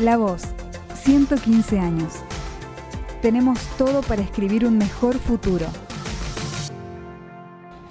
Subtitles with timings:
[0.00, 0.42] La Voz,
[0.94, 2.14] 115 años.
[3.22, 5.66] Tenemos todo para escribir un mejor futuro.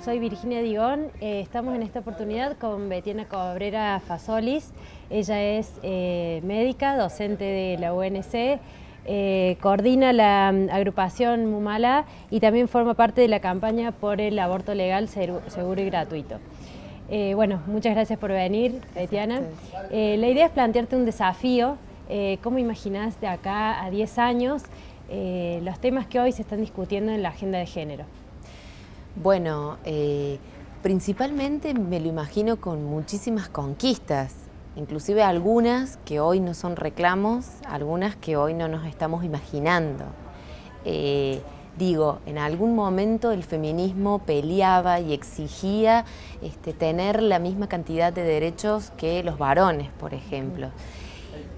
[0.03, 4.73] Soy Virginia Digón, eh, estamos en esta oportunidad con Betiana Cabrera Fasolis.
[5.09, 8.59] Ella es eh, médica, docente de la UNC,
[9.05, 14.37] eh, coordina la mm, agrupación Mumala y también forma parte de la campaña por el
[14.39, 16.39] aborto legal, seguro y gratuito.
[17.33, 19.39] bueno, muchas gracias por venir, Betiana.
[19.89, 21.77] la idea es plantearte un desafío
[22.15, 24.61] eh, ¿Cómo imaginás de acá a 10 años
[25.09, 28.05] eh, los temas que hoy se están discutiendo en la agenda de género?
[29.15, 30.37] Bueno, eh,
[30.83, 34.35] principalmente me lo imagino con muchísimas conquistas,
[34.75, 40.05] inclusive algunas que hoy no son reclamos, algunas que hoy no nos estamos imaginando.
[41.79, 46.05] digo, en algún momento el feminismo peleaba y exigía
[46.43, 50.69] este, tener la misma cantidad de derechos que los varones, por ejemplo.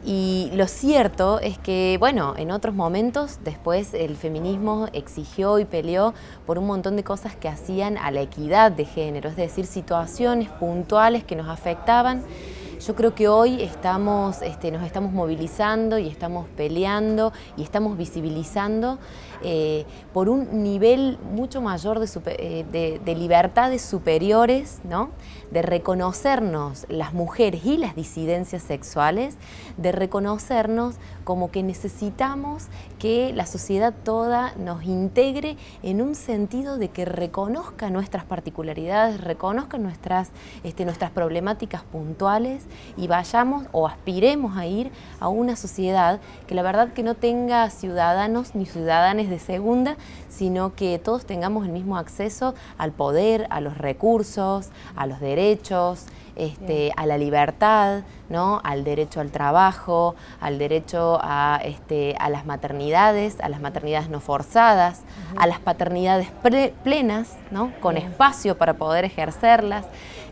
[0.06, 6.13] Y lo cierto es que, bueno, en otros momentos después el feminismo exigió y peleó
[6.46, 10.49] por un montón de cosas que hacían a la equidad de género, es decir, situaciones
[10.49, 12.24] puntuales que nos afectaban.
[12.86, 19.00] Yo creo que hoy estamos, este, nos estamos movilizando y estamos peleando y estamos visibilizando
[19.42, 25.10] eh, por un nivel mucho mayor de, eh, de, libertades superiores, ¿no?
[25.50, 29.36] de reconocernos las mujeres y las disidencias sexuales,
[29.77, 32.68] de reconocernos como que necesitamos
[32.99, 39.80] que la sociedad toda nos integre en un sentido de que reconozca nuestras particularidades, reconozca
[39.80, 40.30] nuestras,
[40.64, 46.62] este, nuestras problemáticas puntuales y vayamos o aspiremos a ir a una sociedad que la
[46.62, 49.98] verdad que no tenga ciudadanos ni ciudadanas de segunda,
[50.29, 56.05] sino que todos tengamos el mismo acceso al poder, a los recursos, a los derechos,
[56.35, 58.59] este, a la libertad, ¿no?
[58.63, 64.19] al derecho al trabajo, al derecho a, este, a las maternidades, a las maternidades no
[64.19, 65.03] forzadas,
[65.38, 66.28] a las paternidades
[66.84, 67.72] plenas, ¿no?
[67.80, 69.85] con espacio para poder ejercerlas.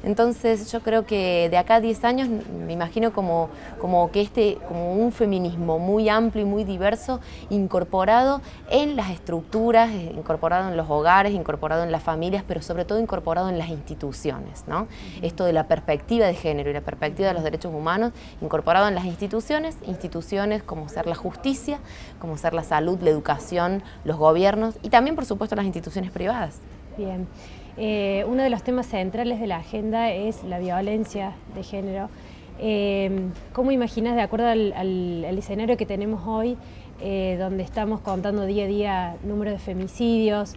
[0.04, 3.50] Entonces yo creo que de acá a 10 años me imagino como,
[3.80, 9.92] como que este, como un feminismo muy amplio y muy diverso, incorporado en las estructuras,
[9.92, 14.66] incorporado en los hogares, incorporado en las familias, pero sobre todo incorporado en las instituciones.
[14.68, 14.88] ¿no?
[15.22, 18.96] Esto de la perspectiva de género y la perspectiva de los derechos humanos, incorporado en
[18.96, 21.80] las instituciones, instituciones como ser la justicia,
[22.20, 26.60] como ser la salud, la educación, los gobiernos y también por supuesto las instituciones privadas.
[26.98, 27.28] Bien.
[27.78, 32.10] Eh, uno de los temas centrales de la agenda es la violencia de género.
[32.60, 36.56] Eh, ¿Cómo imaginas, de acuerdo al, escenario que tenemos hoy,
[37.02, 40.54] eh, donde estamos contando día a día número de femicidios,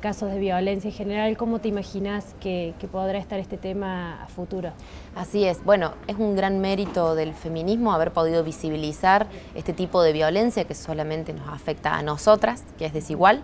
[0.00, 4.26] casos de violencia en general, cómo te imaginas que, que, podrá estar este tema a
[4.26, 4.70] futuro?
[5.14, 10.14] Así es, bueno, es un gran mérito del feminismo haber podido visibilizar este tipo de
[10.14, 13.42] violencia que solamente nos afecta a nosotras, que es desigual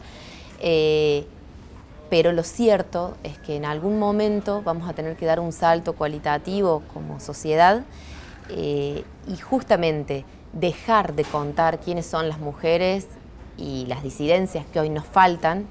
[2.12, 5.94] pero lo cierto es que en algún momento vamos a tener que dar un salto
[5.94, 7.84] cualitativo como sociedad
[8.50, 13.06] eh, y justamente dejar de contar quiénes son las mujeres
[13.56, 15.64] y las disidencias que hoy nos faltan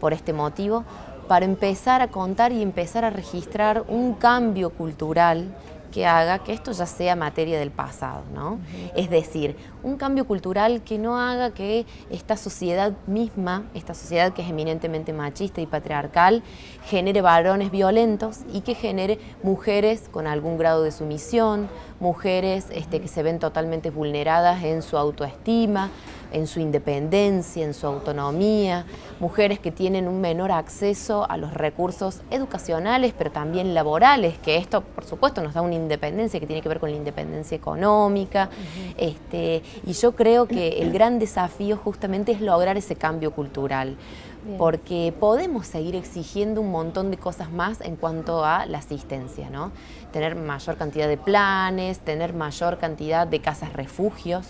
[0.00, 0.84] por este motivo,
[1.26, 5.48] para empezar a contar y empezar a registrar un cambio cultural
[5.90, 8.58] que haga que esto ya sea materia del pasado, ¿no?
[8.94, 14.42] Es decir, un cambio cultural que no haga que esta sociedad misma, esta sociedad que
[14.42, 16.42] es eminentemente machista y patriarcal,
[16.84, 21.68] genere varones violentos y que genere mujeres con algún grado de sumisión,
[22.00, 25.90] mujeres este, que se ven totalmente vulneradas en su autoestima,
[26.32, 28.84] en su independencia, en su autonomía,
[29.20, 34.82] mujeres que tienen un menor acceso a los recursos educacionales, pero también laborales, que esto,
[34.82, 38.50] por supuesto, nos da una independencia que tiene que ver con la independencia económica.
[38.96, 43.96] este, y yo creo que el gran desafío justamente es lograr ese cambio cultural
[44.56, 49.72] porque podemos seguir exigiendo un montón de cosas más en cuanto a la asistencia, ¿no?
[50.12, 54.46] Tener mayor cantidad de planes, tener mayor cantidad de casas refugios,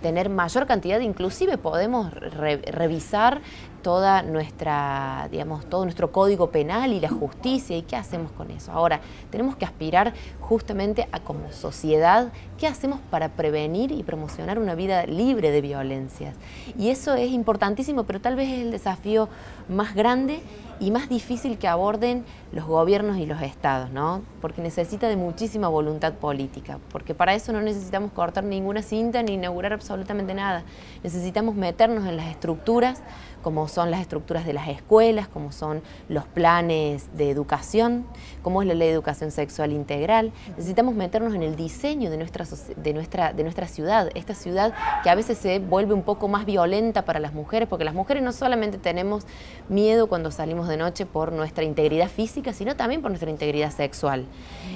[0.00, 3.40] tener mayor cantidad, inclusive podemos revisar
[3.82, 8.72] toda nuestra, digamos, todo nuestro código penal y la justicia y qué hacemos con eso.
[8.72, 9.00] Ahora,
[9.30, 15.04] tenemos que aspirar justamente a como sociedad, qué hacemos para prevenir y promocionar una vida
[15.06, 16.36] libre de violencias.
[16.78, 19.28] Y eso es importantísimo, pero tal vez es el desafío
[19.68, 20.40] más grande
[20.82, 24.20] y más difícil que aborden los gobiernos y los estados, ¿no?
[24.40, 29.34] Porque necesita de muchísima voluntad política, porque para eso no necesitamos cortar ninguna cinta ni
[29.34, 30.64] inaugurar absolutamente nada.
[31.04, 33.00] Necesitamos meternos en las estructuras,
[33.42, 38.06] como son las estructuras de las escuelas, como son los planes de educación,
[38.42, 40.32] como es la ley de educación sexual integral.
[40.56, 42.46] Necesitamos meternos en el diseño de nuestra,
[42.76, 46.46] de nuestra, de nuestra ciudad, esta ciudad que a veces se vuelve un poco más
[46.46, 49.24] violenta para las mujeres, porque las mujeres no solamente tenemos
[49.68, 54.26] miedo cuando salimos de noche por nuestra integridad física, sino también por nuestra integridad sexual.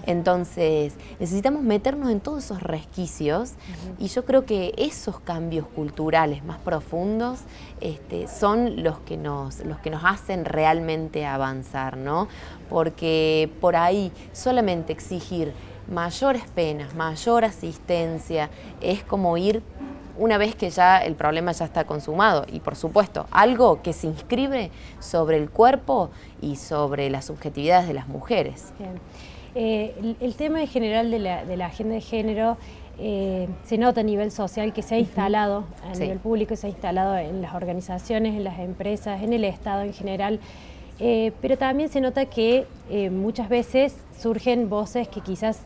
[0.07, 3.53] Entonces, necesitamos meternos en todos esos resquicios
[3.99, 7.41] y yo creo que esos cambios culturales más profundos
[7.81, 12.29] este, son los que, nos, los que nos hacen realmente avanzar, ¿no?
[12.69, 15.53] Porque por ahí solamente exigir
[15.91, 18.51] mayores penas, mayor asistencia,
[18.81, 19.63] es como ir
[20.19, 22.47] una vez que ya el problema ya está consumado.
[22.51, 26.11] Y por supuesto, algo que se inscribe sobre el cuerpo
[26.41, 28.73] y sobre las subjetividades de las mujeres.
[29.55, 32.59] Eh, el, tema en general de la, agenda de género
[32.99, 36.71] eh, se nota a nivel social que se ha instalado, a nivel público, se ha
[36.71, 40.41] instalado en las organizaciones, en las empresas, en el Estado en general.
[40.99, 42.67] Eh, pero también se nota que
[43.11, 45.61] muchas veces surgen voces que quizás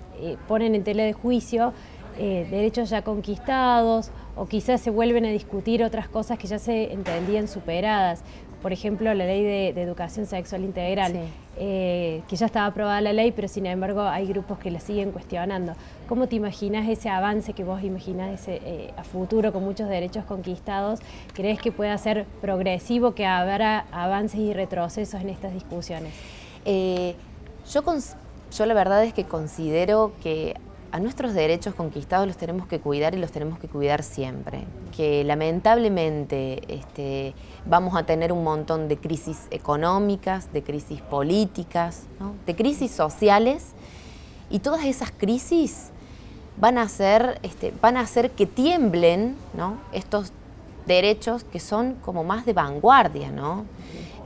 [0.48, 1.72] ponen en tela de juicio
[2.18, 7.48] derechos ya conquistados o quizás se vuelven a discutir otras cosas que ya se entendían
[7.48, 8.22] superadas.
[8.62, 11.14] Por ejemplo, la ley de, educación sexual integral,
[11.58, 15.12] eh, que ya estaba aprobada la ley, pero sin embargo hay grupos que la siguen
[15.12, 15.72] cuestionando.
[16.10, 20.24] ¿Cómo te imaginas ese avance que vos imaginas ese, eh, a futuro con muchos derechos
[20.24, 20.98] conquistados?
[21.34, 26.12] ¿Crees que pueda ser progresivo, que habrá avances y retrocesos en estas discusiones?
[26.64, 27.14] Eh,
[27.72, 27.84] yo,
[28.50, 30.56] yo la verdad es que considero que
[30.90, 34.64] a nuestros derechos conquistados los tenemos que cuidar y los tenemos que cuidar siempre.
[34.96, 37.34] Que lamentablemente este,
[37.66, 42.08] vamos a tener un montón de crisis económicas, de crisis políticas,
[42.46, 43.74] de crisis sociales
[44.50, 45.92] y todas esas crisis
[46.60, 49.36] van a hacer, este, van a hacer que tiemblen
[49.92, 50.32] estos
[50.86, 53.64] derechos que son como más de vanguardia, ¿no?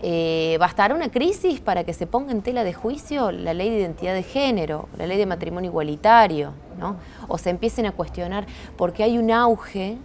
[0.02, 3.78] Eh, ¿Bastará una crisis para que se ponga en tela de juicio la ley de
[3.78, 6.52] identidad de género, la ley de matrimonio igualitario?
[6.78, 6.96] ¿no?
[7.28, 8.46] O se empiecen a cuestionar
[8.76, 9.96] porque hay un auge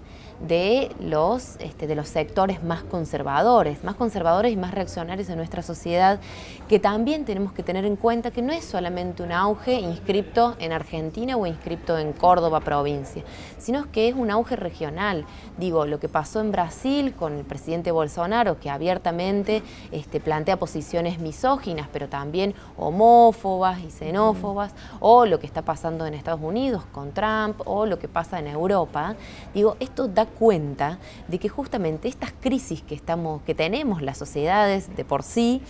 [0.48, 5.62] de los, este, de los sectores más conservadores, más conservadores y más reaccionarios de nuestra
[5.62, 6.20] sociedad,
[6.68, 10.72] que también tenemos que tener en cuenta que no es solamente un auge inscripto en
[10.72, 13.24] Argentina o inscripto en Córdoba provincia,
[13.58, 15.26] sino que es un auge regional.
[15.58, 21.20] Digo, lo que pasó en Brasil con el presidente Bolsonaro, que abiertamente este, plantea posiciones
[21.20, 27.12] misóginas, pero también homófobas y xenófobas, o lo que está pasando en Estados Unidos con
[27.12, 29.16] Trump, o lo que pasa en Europa.
[29.54, 34.96] Digo, esto da cuenta de que justamente estas crisis que, estamos, que tenemos las sociedades
[34.96, 35.62] de por sí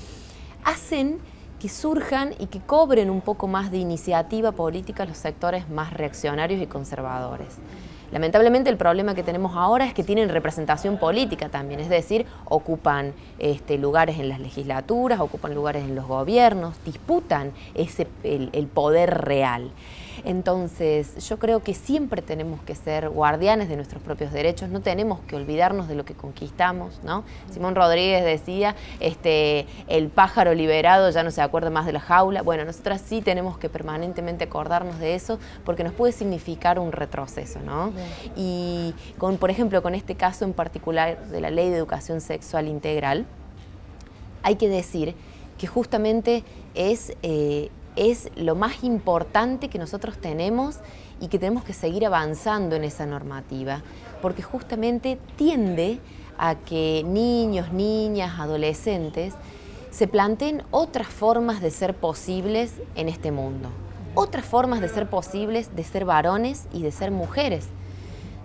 [0.63, 1.19] hacen
[1.59, 6.61] que surjan y que cobren un poco más de iniciativa política los sectores más reaccionarios
[6.61, 7.57] y conservadores.
[8.11, 13.13] Lamentablemente el problema que tenemos ahora es que tienen representación política también, es decir, ocupan
[13.37, 19.71] este, lugares en las legislaturas, ocupan lugares en los gobiernos, disputan ese, el poder real.
[20.25, 25.19] Entonces, yo creo que siempre tenemos que ser guardianes de nuestros propios derechos, no tenemos
[25.21, 27.23] que olvidarnos de lo que conquistamos, ¿no?
[27.51, 32.41] Simón Rodríguez decía, este, el pájaro liberado ya no se acuerda más de la jaula.
[32.41, 37.59] Bueno, nosotras sí tenemos que permanentemente acordarnos de eso porque nos puede significar un retroceso,
[37.61, 37.91] ¿no?
[38.35, 42.67] Y con, por ejemplo, con este caso en particular de la Ley de Educación Sexual
[42.67, 43.25] Integral,
[44.43, 45.15] hay que decir
[45.57, 46.43] que justamente
[46.73, 47.69] es eh,
[47.99, 50.77] es lo más importante que nosotros tenemos
[51.19, 53.81] y que tenemos que seguir avanzando en esa normativa,
[54.21, 55.99] porque justamente tiende
[56.37, 59.33] a que niños, niñas, adolescentes
[59.91, 63.69] se planteen otras formas de ser posibles en este mundo,
[64.15, 67.67] otras formas de ser posibles de ser varones y de ser mujeres,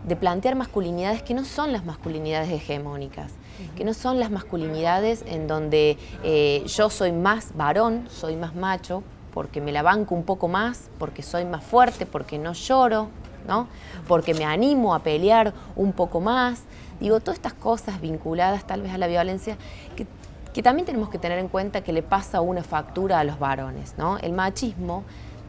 [0.05, 3.33] de plantear masculinidades que no son las masculinidades hegemónicas,
[3.77, 9.03] que no son las masculinidades en donde eh, yo soy más varón, soy más macho,
[9.33, 13.09] porque me la banco un poco más, porque soy más fuerte, porque no lloro,
[13.49, 13.67] ¿no?
[14.07, 16.63] porque me animo a pelear un poco más.
[17.01, 19.57] Digo, todas estas cosas vinculadas tal vez a la violencia
[19.97, 20.07] que,
[20.53, 23.95] que también tenemos que tener en cuenta que le pasa una factura a los varones.
[23.99, 24.19] ¿no?
[24.19, 25.03] El machismo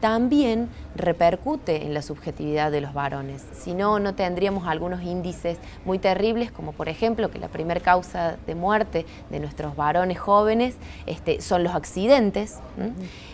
[0.06, 3.44] también repercute en la subjetividad de los varones.
[3.52, 8.36] Si no, no tendríamos algunos índices muy terribles, como por ejemplo que la primera causa
[8.46, 12.60] de muerte de nuestros varones jóvenes este, son los accidentes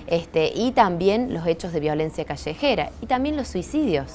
[0.07, 4.11] este, y también los hechos de violencia callejera y también los suicidios.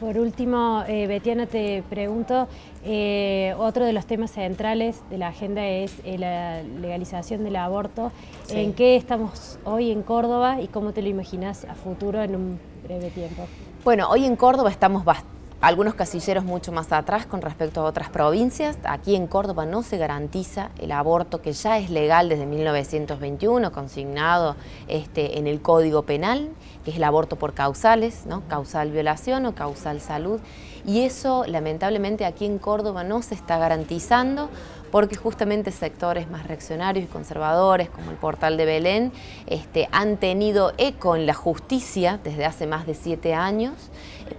[0.00, 2.48] Por último, eh, Betiana, te pregunto,
[2.84, 8.12] eh, otro de los temas centrales de la agenda es eh, la legalización del aborto.
[8.50, 12.60] ¿En qué estamos hoy en Córdoba y cómo te lo imaginas a futuro en un
[12.84, 13.46] breve tiempo?
[13.84, 18.10] Bueno, hoy en Córdoba estamos bastante algunos casilleros mucho más atrás con respecto a otras
[18.10, 18.78] provincias.
[18.84, 24.56] Aquí en Córdoba no se garantiza el aborto que ya es legal desde 1921, consignado
[24.86, 26.50] este, en el Código Penal,
[26.84, 28.46] que es el aborto por causales, ¿no?
[28.48, 30.40] causal violación o causal salud.
[30.84, 34.50] Y eso lamentablemente aquí en Córdoba no se está garantizando
[34.96, 39.12] porque justamente sectores más reaccionarios y conservadores, como el portal de Belén,
[39.46, 43.74] este, han tenido eco en la justicia desde hace más de siete años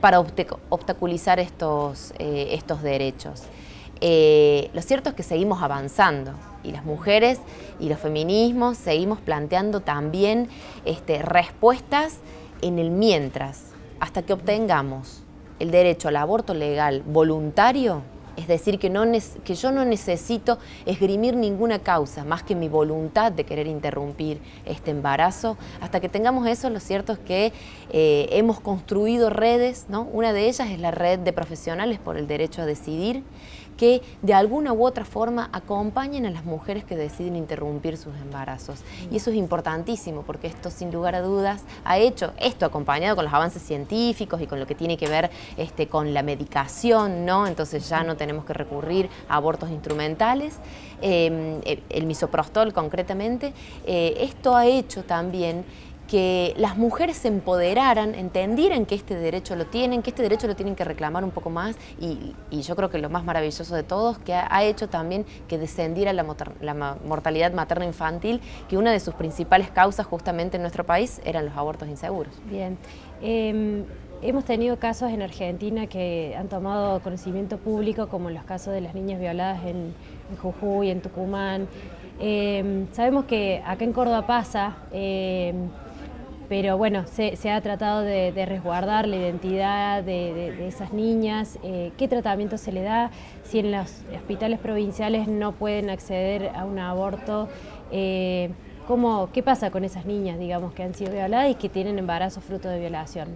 [0.02, 3.44] para obstaculizar estos, eh, estos derechos.
[4.02, 6.32] Eh, lo cierto es que seguimos avanzando
[6.64, 7.40] y las mujeres
[7.80, 10.50] y los feminismos seguimos planteando también
[10.86, 12.18] este, respuestas
[12.64, 13.62] en el mientras,
[14.00, 15.22] hasta que obtengamos
[15.60, 18.02] el derecho al aborto legal voluntario
[18.38, 19.04] es decir, que, no
[19.44, 24.92] que yo no necesito esgrimir ninguna causa más que mi voluntad de querer interrumpir este
[24.92, 25.58] embarazo.
[25.82, 27.52] Hasta que tengamos eso, lo cierto es que
[27.90, 30.04] eh, hemos construido redes, ¿no?
[30.04, 33.24] una de ellas es la red de profesionales por el derecho a decidir,
[33.78, 38.82] que de alguna u otra forma acompañen a las mujeres que deciden interrumpir sus embarazos.
[39.12, 43.26] Y eso es importantísimo porque esto sin lugar a dudas ha hecho, esto acompañado con
[43.26, 47.48] los avances científicos y con lo que tiene que ver este, con la medicación, ¿no?
[47.48, 50.56] Entonces ya no tenemos que recurrir a abortos instrumentales,
[51.02, 53.54] em, el misoprostol concretamente,
[53.86, 55.66] eh, esto ha hecho también
[56.08, 60.56] que las mujeres se empoderaran, entendieran que este derecho lo tienen, que este derecho lo
[60.56, 64.18] tienen que reclamar un poco más y, yo creo que lo más maravilloso de todos,
[64.18, 69.70] que ha, hecho también que descendiera la, mortalidad materna infantil, que una de sus principales
[69.70, 72.34] causas justamente en nuestro país eran los abortos inseguros.
[72.50, 72.78] Bien.
[73.22, 73.86] Em,
[74.22, 78.96] hemos tenido casos en Argentina que han tomado conocimiento público, como los casos de las
[78.96, 79.94] niñas violadas en,
[80.42, 81.68] Jujuy, en Tucumán.
[82.20, 85.70] Em, sabemos que acá en Córdoba pasa, em,
[86.50, 92.58] pero bueno, se, ha tratado de, resguardar la identidad de, esas niñas, eh, qué tratamiento
[92.58, 93.12] se le da,
[93.44, 97.50] si en los hospitales provinciales no pueden acceder a un aborto,
[97.92, 98.50] eh,
[98.88, 102.42] ¿cómo, ¿qué pasa con esas niñas, digamos, que han sido violadas y que tienen embarazo
[102.42, 103.28] fruto de violación?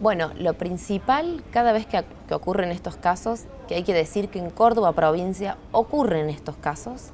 [0.00, 2.02] Bueno, lo principal cada vez que,
[2.34, 7.10] ocurren estos casos, que hay que decir que en Córdoba provincia ocurren estos casos,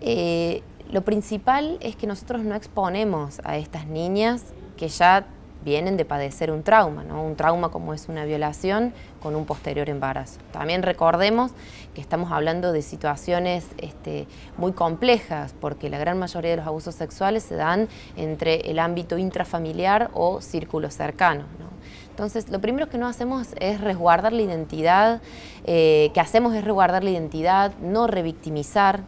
[0.00, 4.42] eh, lo principal es que nosotros no exponemos a estas niñas
[4.76, 5.24] que ya
[5.64, 7.22] vienen de padecer un trauma, ¿no?
[7.22, 10.40] un trauma como es una violación con un posterior embarazo.
[10.52, 11.52] También recordemos
[11.94, 14.26] que estamos hablando de situaciones este,
[14.56, 19.18] muy complejas, porque la gran mayoría de los abusos sexuales se dan entre el ámbito
[19.18, 21.44] intrafamiliar o círculo cercano.
[22.10, 25.22] Entonces, lo primero que no hacemos es resguardar la identidad,
[25.64, 29.00] eh, que hacemos es resguardar la identidad, no revictimizar,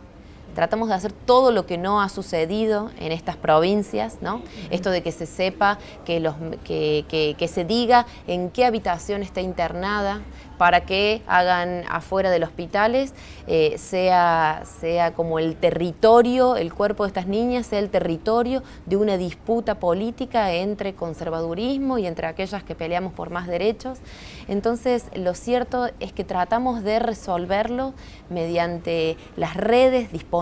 [0.55, 4.43] tratamos de hacer todo lo que no ha sucedido en estas provincias, ¿no?
[4.71, 9.41] Esto de que se sepa, que, los, que, que se diga en qué habitación está
[9.41, 10.23] internada,
[10.63, 13.15] para que hagan afuera de los hospitales,
[13.49, 18.97] eh, sea, sea como el territorio, el cuerpo de estas niñas sea el territorio de
[18.97, 23.99] una disputa política entre conservadurismo y entre aquellas que peleamos por más derechos.
[24.47, 27.93] Entonces, lo cierto es que tratamos de resolverlo
[28.31, 30.42] mediante las redes disponibles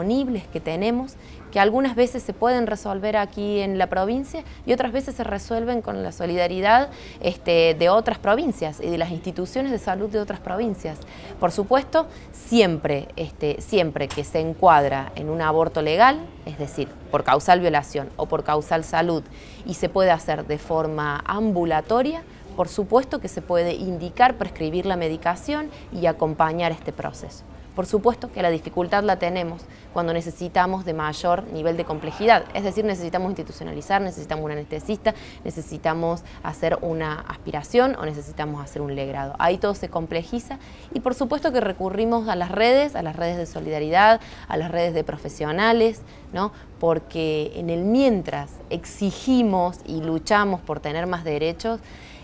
[0.52, 1.16] que tenemos
[1.50, 5.82] que algunas veces se pueden resolver aquí en la provincia y otras veces se resuelven
[5.82, 6.90] con la solidaridad
[7.20, 10.98] este, de otras provincias y de las instituciones de salud de otras provincias.
[11.38, 17.24] Por supuesto, siempre, este, siempre que se encuadra en un aborto legal, es decir, por
[17.24, 19.22] causal violación o por causal salud,
[19.66, 22.22] y se puede hacer de forma ambulatoria,
[22.56, 27.49] por supuesto que se puede indicar, prescribir la medicación y acompañar este proceso.
[27.74, 29.62] Por supuesto que la dificultad la tenemos
[29.92, 36.22] cuando necesitamos de mayor nivel de complejidad, es decir, necesitamos institucionalizar, necesitamos un anestesista, necesitamos
[36.42, 39.34] hacer una aspiración o necesitamos hacer un legrado.
[39.38, 40.58] Ahí todo se complejiza
[40.94, 44.70] y por supuesto que recurrimos a las redes, a las redes de solidaridad, a las
[44.70, 46.52] redes de profesionales, ¿no?
[46.78, 51.80] porque en el mientras exigimos y luchamos por tener más derechos,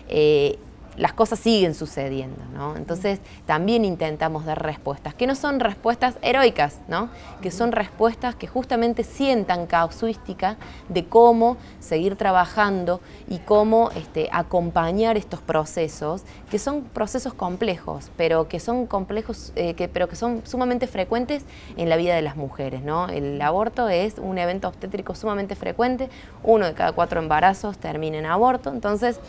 [0.09, 0.57] eh,
[0.97, 2.75] las cosas siguen sucediendo, ¿no?
[2.75, 7.09] Entonces también intentamos dar respuestas, que no son respuestas heroicas, ¿no?
[7.41, 10.57] Que son respuestas que justamente sientan casuística
[10.89, 18.47] de cómo seguir trabajando y cómo este, acompañar estos procesos, que son procesos complejos, pero
[18.47, 21.43] que son complejos, eh, que, pero que son sumamente frecuentes
[21.77, 23.07] en la vida de las mujeres, ¿no?
[23.07, 26.09] El aborto es un evento obstétrico sumamente frecuente,
[26.43, 29.19] uno de cada cuatro embarazos termina en aborto, entonces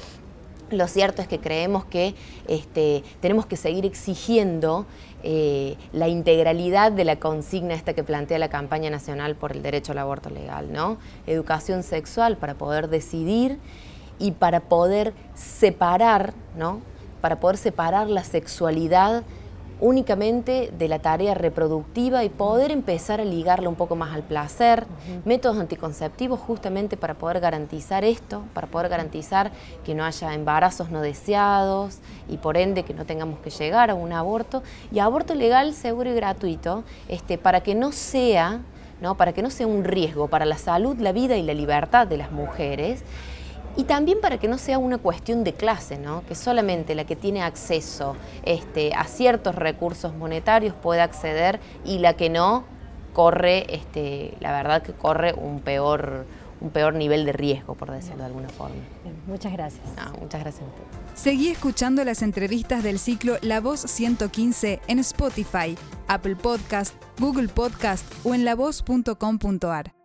[0.71, 2.15] Lo cierto es que creemos que
[2.47, 4.87] este, tenemos que seguir exigiendo
[5.23, 9.93] eh, la integralidad de la consigna esta que plantea la campaña nacional por el derecho
[9.93, 10.99] al aborto legal, ¿no?
[11.27, 13.59] Educación sexual para poder decidir
[14.19, 16.81] y para poder separar, ¿no?
[17.21, 19.25] Para poder separar la sexualidad
[19.81, 24.87] únicamente de la tarea reproductiva y poder empezar a ligarla un poco más al placer,
[25.25, 29.53] métodos anticonceptivos justamente para poder garantizar esto, para poder garantizar
[29.85, 33.95] que no haya embarazos no deseados y por ende que no tengamos que llegar a
[33.95, 34.63] un aborto.
[34.91, 38.61] Y aborto legal, seguro y gratuito, este, para que no sea,
[39.01, 39.17] ¿no?
[39.17, 42.17] para que no sea un riesgo para la salud, la vida y la libertad de
[42.17, 43.05] las mujeres
[43.77, 46.25] y también para que no sea una cuestión de clase, ¿no?
[46.27, 52.15] que solamente la que tiene acceso este, a ciertos recursos monetarios pueda acceder y la
[52.15, 52.65] que no
[53.13, 56.27] corre, este, la verdad que corre un peor,
[56.61, 58.77] un peor nivel de riesgo, por decirlo de alguna forma.
[59.27, 59.83] muchas gracias.
[60.21, 60.65] muchas gracias
[61.15, 68.05] Seguí escuchando las entrevistas del ciclo La Voz 115 en Spotify, Apple Podcast, Google Podcast
[68.25, 69.98] o en lavoz.com.ar.